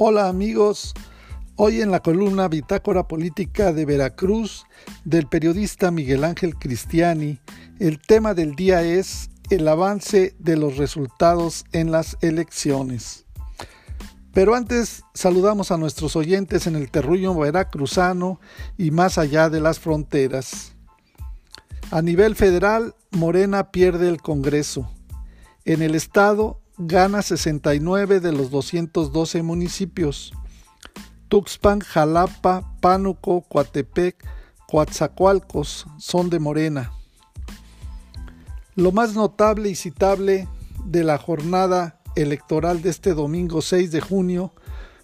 [0.00, 0.94] Hola amigos,
[1.56, 4.64] hoy en la columna Bitácora Política de Veracruz
[5.04, 7.40] del periodista Miguel Ángel Cristiani,
[7.80, 13.26] el tema del día es el avance de los resultados en las elecciones.
[14.32, 18.38] Pero antes saludamos a nuestros oyentes en el terruño veracruzano
[18.76, 20.76] y más allá de las fronteras.
[21.90, 24.88] A nivel federal, Morena pierde el Congreso.
[25.64, 30.32] En el estado, gana 69 de los 212 municipios.
[31.28, 34.24] Tuxpan, Jalapa, Pánuco, Coatepec,
[34.66, 36.92] Coatzacoalcos son de Morena.
[38.76, 40.48] Lo más notable y citable
[40.84, 44.54] de la jornada electoral de este domingo 6 de junio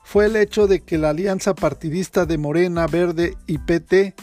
[0.04, 4.14] fue el hecho de que la alianza partidista de Morena, Verde y PT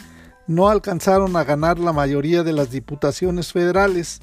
[0.46, 4.20] no alcanzaron a ganar la mayoría de las diputaciones federales,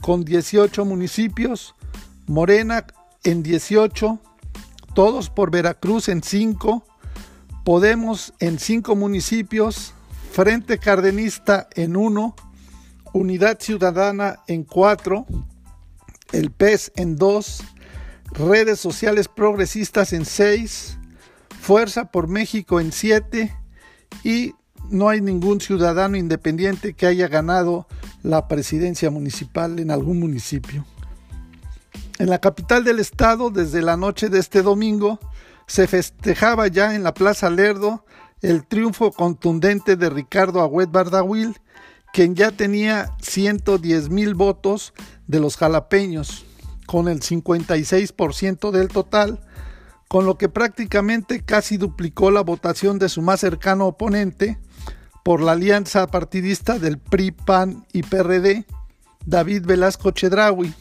[0.00, 1.74] con 18 municipios,
[2.26, 2.86] Morena
[3.24, 4.20] en 18,
[4.94, 6.84] todos por Veracruz en 5,
[7.66, 9.92] Podemos en 5 municipios,
[10.30, 12.36] Frente Cardenista en 1,
[13.12, 15.26] Unidad Ciudadana en 4,
[16.30, 17.64] el PES en 2,
[18.34, 20.96] Redes Sociales Progresistas en 6,
[21.66, 23.52] Fuerza por México en 7
[24.22, 24.54] y
[24.88, 27.88] no hay ningún ciudadano independiente que haya ganado
[28.22, 30.86] la presidencia municipal en algún municipio.
[32.20, 35.18] En la capital del estado, desde la noche de este domingo,
[35.66, 38.04] se festejaba ya en la Plaza Lerdo
[38.42, 41.56] el triunfo contundente de Ricardo Agüed Bardawil,
[42.12, 44.94] quien ya tenía 110 mil votos
[45.26, 46.46] de los jalapeños,
[46.86, 49.40] con el 56% del total,
[50.08, 54.58] con lo que prácticamente casi duplicó la votación de su más cercano oponente
[55.24, 58.64] por la alianza partidista del PRI, PAN y PRD,
[59.24, 60.72] David Velasco Chedraui.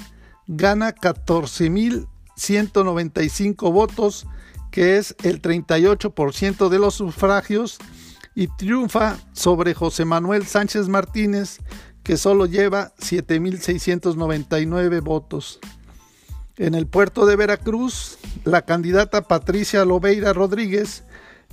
[0.46, 4.26] gana 14.195 votos,
[4.70, 7.78] que es el 38% de los sufragios,
[8.36, 11.58] y triunfa sobre José Manuel Sánchez Martínez,
[12.04, 15.58] que solo lleva 7.699 votos.
[16.58, 21.02] En el puerto de Veracruz, la candidata Patricia Lobeira Rodríguez,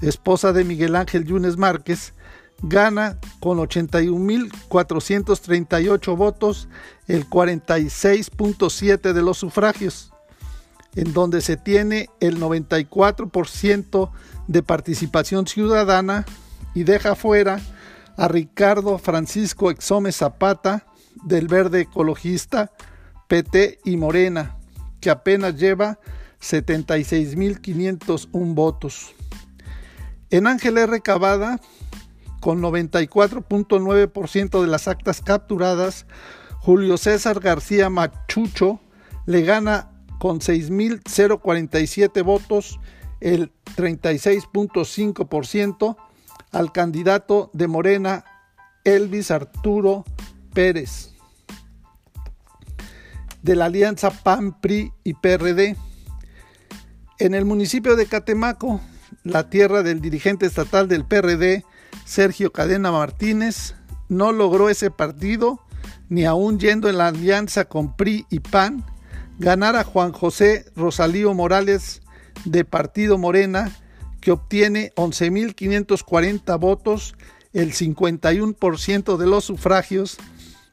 [0.01, 2.13] esposa de Miguel Ángel Yunes Márquez,
[2.61, 6.67] gana con 81.438 votos
[7.07, 10.12] el 46.7 de los sufragios,
[10.95, 14.11] en donde se tiene el 94%
[14.47, 16.25] de participación ciudadana
[16.73, 17.59] y deja fuera
[18.17, 20.85] a Ricardo Francisco Exome Zapata
[21.23, 22.71] del Verde Ecologista,
[23.27, 24.57] PT y Morena,
[24.99, 25.97] que apenas lleva
[26.41, 29.15] 76.501 votos.
[30.29, 31.01] En Ángel R.
[31.01, 31.59] Cavada,
[32.39, 36.05] con 94.9% de las actas capturadas,
[36.59, 38.79] Julio César García Machucho
[39.25, 39.92] le gana
[40.23, 42.79] con 6.047 votos
[43.19, 45.97] el 36.5%
[46.53, 48.23] al candidato de Morena,
[48.85, 50.05] Elvis Arturo
[50.53, 51.11] Pérez,
[53.41, 55.75] de la alianza PAN, PRI y PRD.
[57.19, 58.79] En el municipio de Catemaco,
[59.25, 61.65] la tierra del dirigente estatal del PRD,
[62.05, 63.75] Sergio Cadena Martínez,
[64.07, 65.59] no logró ese partido,
[66.07, 68.85] ni aún yendo en la alianza con PRI y PAN,
[69.39, 72.03] ganar a Juan José Rosalío Morales
[72.45, 73.75] de Partido Morena
[74.21, 77.15] que obtiene 11.540 votos,
[77.51, 80.17] el 51% de los sufragios,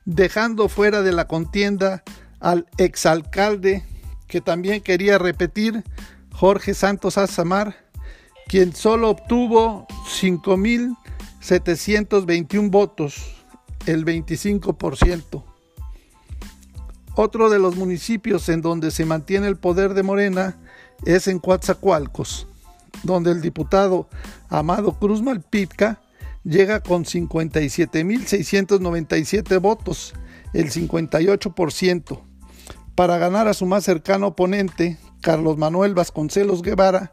[0.05, 2.05] dejando fuera de la contienda
[2.39, 3.85] al exalcalde
[4.29, 5.83] que también quería repetir,
[6.33, 7.85] Jorge Santos Azamar,
[8.47, 9.89] quien solo obtuvo
[10.21, 13.35] 5.721 votos,
[13.87, 15.50] el 25%.
[17.15, 20.59] Otro de los municipios en donde se mantiene el poder de Morena
[21.05, 22.47] es en Coatzacoalcos,
[23.03, 24.09] donde el diputado
[24.49, 26.01] Amado Cruz Malpitka
[26.45, 30.15] llega con 57.697 votos,
[30.53, 32.21] el 58%,
[32.95, 37.13] para ganar a su más cercano oponente, Carlos Manuel Vasconcelos Guevara,